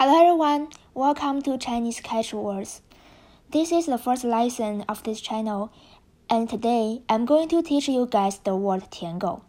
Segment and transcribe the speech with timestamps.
[0.00, 2.82] Hello everyone, welcome to Chinese Catchwords.
[3.50, 5.72] This is the first lesson of this channel,
[6.30, 9.42] and today I'm going to teach you guys the word tiangou.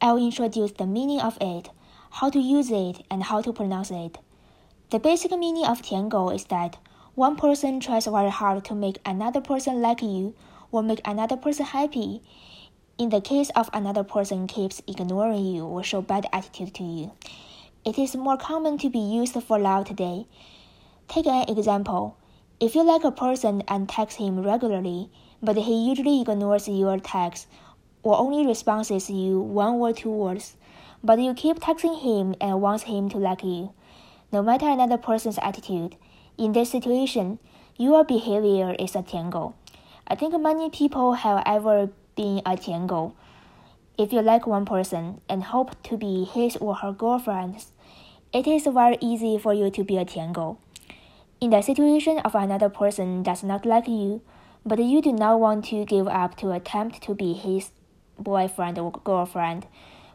[0.00, 1.68] I'll introduce the meaning of it,
[2.10, 4.16] how to use it, and how to pronounce it.
[4.88, 6.78] The basic meaning of tiangou is that
[7.14, 10.34] one person tries very hard to make another person like you
[10.70, 12.22] or make another person happy.
[12.96, 17.12] In the case of another person keeps ignoring you or show bad attitude to you,
[17.84, 20.26] it is more common to be used for love today.
[21.08, 22.16] Take an example.
[22.60, 25.10] If you like a person and text him regularly,
[25.42, 27.48] but he usually ignores your text
[28.04, 30.56] or only responds you one or two words,
[31.02, 33.72] but you keep texting him and wants him to like you,
[34.30, 35.96] no matter another person's attitude,
[36.38, 37.40] in this situation,
[37.76, 39.54] your behavior is a tiangou.
[40.06, 43.14] I think many people have ever been a tiangou
[43.98, 47.64] if you like one person and hope to be his or her girlfriend,
[48.32, 50.56] it is very easy for you to be a tiangou.
[51.40, 54.22] In the situation of another person does not like you,
[54.64, 57.70] but you do not want to give up to attempt to be his
[58.18, 59.66] boyfriend or girlfriend,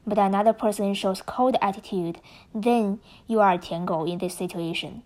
[0.06, 2.20] but another person shows cold attitude,
[2.56, 5.04] then you are a tiangou in this situation.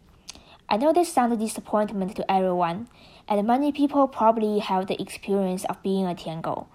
[0.69, 2.87] I know this sounds disappointment to everyone,
[3.27, 6.67] and many people probably have the experience of being a tiangou.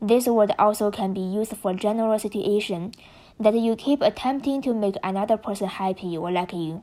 [0.00, 2.92] This word also can be used for general situation
[3.40, 6.82] that you keep attempting to make another person happy or like you,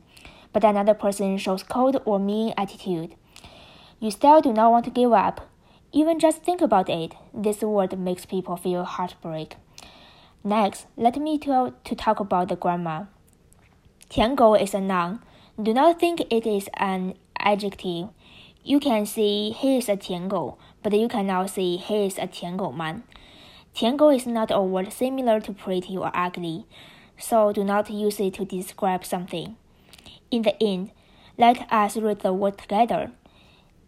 [0.51, 3.15] but another person shows cold or mean attitude.
[3.99, 5.49] You still do not want to give up.
[5.91, 7.13] Even just think about it.
[7.33, 9.57] This word makes people feel heartbreak.
[10.43, 13.07] Next, let me to, to talk about the grammar.
[14.09, 15.19] 舔狗 is a noun.
[15.57, 18.09] Do not think it is an adjective.
[18.65, 22.73] You can see he is a Tiangou, but you cannot see he is a Tiangou
[22.73, 23.03] man.
[23.75, 26.65] Tiangou is not a word similar to pretty or ugly,
[27.17, 29.57] so do not use it to describe something.
[30.31, 30.91] In the end,
[31.37, 33.11] let us read the word together.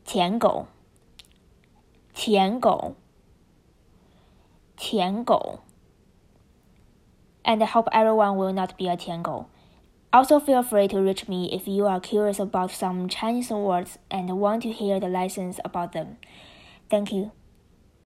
[0.06, 0.68] Tiangou.
[2.14, 2.60] tian
[4.78, 5.60] Tiangou.
[7.46, 9.46] And I hope everyone will not be a Tiangou.
[10.16, 14.40] Also, feel free to reach me if you are curious about some Chinese words and
[14.40, 16.16] want to hear the lessons about them.
[16.90, 17.34] Thank you.